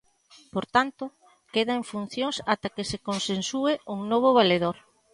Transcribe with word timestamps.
Por 0.53 0.65
tanto, 0.75 1.03
queda 1.53 1.73
en 1.79 1.83
funcións 1.91 2.37
ata 2.53 2.73
que 2.75 2.87
se 2.91 2.97
consensúe 3.07 3.73
un 3.93 3.99
novo 4.11 4.29
valedor. 4.39 4.77